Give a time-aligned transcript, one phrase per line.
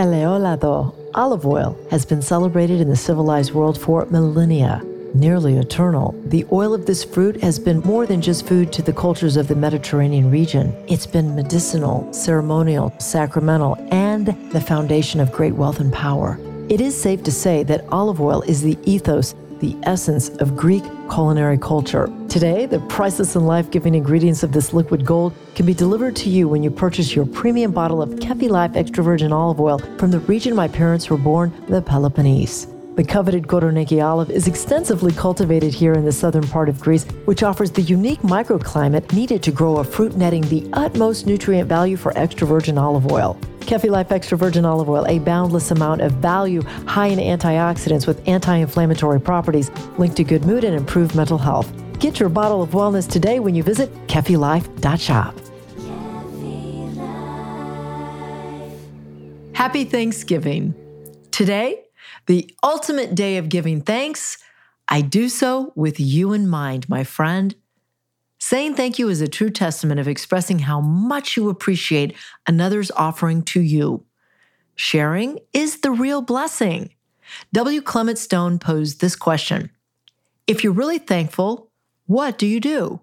[0.00, 4.80] Eleolado olive oil has been celebrated in the civilized world for millennia.
[5.12, 8.94] Nearly eternal, the oil of this fruit has been more than just food to the
[8.94, 10.74] cultures of the Mediterranean region.
[10.88, 16.38] It's been medicinal, ceremonial, sacramental, and the foundation of great wealth and power.
[16.70, 20.82] It is safe to say that olive oil is the ethos the essence of Greek
[21.10, 22.06] culinary culture.
[22.30, 26.30] Today, the priceless and life giving ingredients of this liquid gold can be delivered to
[26.30, 30.12] you when you purchase your premium bottle of Kefi Life extra virgin olive oil from
[30.12, 32.68] the region my parents were born, the Peloponnese.
[32.94, 37.42] The coveted Koroneiki olive is extensively cultivated here in the southern part of Greece, which
[37.42, 42.16] offers the unique microclimate needed to grow a fruit netting the utmost nutrient value for
[42.16, 43.36] extra virgin olive oil.
[43.58, 48.22] Kefi Life Extra Virgin Olive Oil, a boundless amount of value, high in antioxidants with
[48.28, 51.72] anti inflammatory properties linked to good mood and improved mental health.
[52.00, 55.34] Get your bottle of wellness today when you visit kefilife.shop.
[59.52, 60.74] Happy Thanksgiving.
[61.30, 61.82] Today,
[62.24, 64.38] the ultimate day of giving thanks,
[64.88, 67.54] I do so with you in mind, my friend.
[68.38, 73.42] Saying thank you is a true testament of expressing how much you appreciate another's offering
[73.42, 74.06] to you.
[74.74, 76.94] Sharing is the real blessing.
[77.52, 77.82] W.
[77.82, 79.70] Clement Stone posed this question
[80.46, 81.69] If you're really thankful,
[82.10, 83.00] what do you do?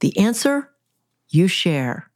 [0.00, 0.70] The answer
[1.30, 2.10] you share.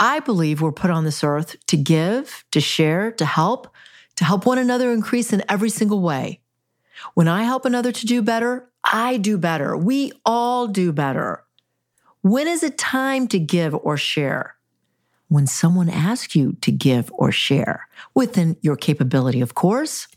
[0.00, 3.68] I believe we're put on this earth to give, to share, to help,
[4.14, 6.40] to help one another increase in every single way.
[7.12, 9.76] When I help another to do better, I do better.
[9.76, 11.44] We all do better.
[12.22, 14.56] When is it time to give or share?
[15.28, 20.08] When someone asks you to give or share, within your capability, of course.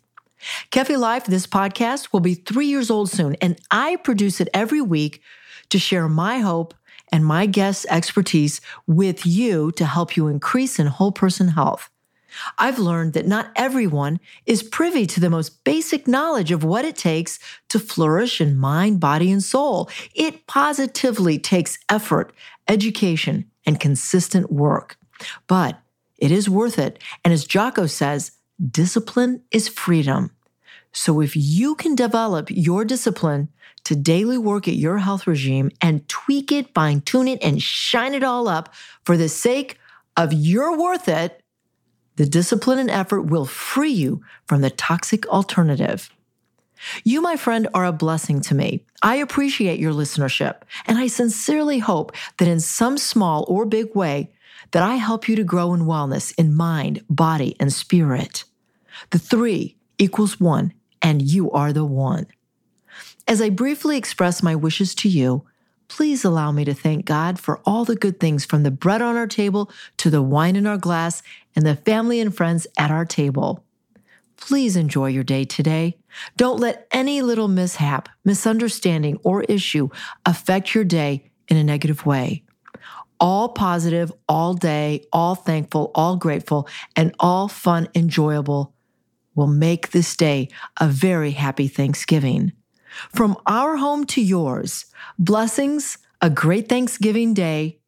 [0.72, 4.82] Kefi Life, this podcast, will be three years old soon, and I produce it every
[4.82, 5.22] week
[5.70, 6.74] to share my hope
[7.12, 11.90] and my guests' expertise with you to help you increase in whole person health.
[12.58, 16.96] I've learned that not everyone is privy to the most basic knowledge of what it
[16.96, 17.40] takes
[17.70, 19.90] to flourish in mind, body, and soul.
[20.14, 22.32] It positively takes effort,
[22.68, 24.98] education, and consistent work.
[25.48, 25.80] But
[26.18, 27.02] it is worth it.
[27.26, 30.32] And as Jocko says, discipline is freedom.
[30.92, 33.50] So if you can develop your discipline
[33.86, 38.14] to daily work at your health regime and tweak it, fine tune it, and shine
[38.14, 39.78] it all up for the sake
[40.18, 41.42] of you're worth it,
[42.16, 46.10] the discipline and effort will free you from the toxic alternative.
[47.04, 48.86] You, my friend, are a blessing to me.
[49.02, 54.32] I appreciate your listenership, and I sincerely hope that in some small or big way
[54.72, 58.44] that I help you to grow in wellness in mind, body, and spirit.
[59.12, 62.28] The three equals one, and you are the one.
[63.28, 65.46] As I briefly express my wishes to you,
[65.88, 69.16] please allow me to thank God for all the good things from the bread on
[69.16, 71.22] our table to the wine in our glass
[71.56, 73.64] and the family and friends at our table.
[74.38, 75.98] Please enjoy your day today.
[76.38, 79.90] Don't let any little mishap, misunderstanding, or issue
[80.26, 82.44] affect your day in a negative way.
[83.20, 88.74] All positive, all day, all thankful, all grateful, and all fun, enjoyable
[89.40, 90.50] will make this day
[90.82, 92.52] a very happy Thanksgiving.
[93.16, 94.86] From our home to yours,
[95.18, 97.80] blessings, a great Thanksgiving day.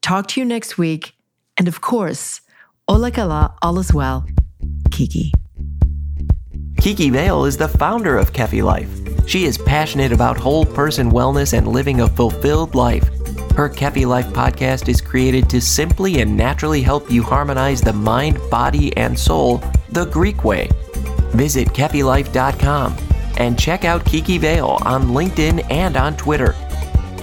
[0.00, 1.12] Talk to you next week.
[1.58, 2.40] And of course,
[2.88, 4.26] Ola Kala, all is well.
[4.90, 5.30] Kiki.
[6.78, 8.90] Kiki Vale is the founder of Kefi Life.
[9.28, 13.08] She is passionate about whole person wellness and living a fulfilled life.
[13.52, 18.38] Her Kefi Life podcast is created to simply and naturally help you harmonize the mind,
[18.50, 20.70] body, and soul the Greek way.
[21.34, 22.96] Visit KefiLife.com
[23.36, 26.54] and check out Kiki Vale on LinkedIn and on Twitter.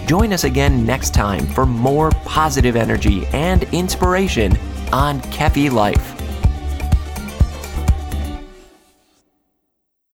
[0.05, 4.57] Join us again next time for more positive energy and inspiration
[4.91, 6.20] on Kefi Life.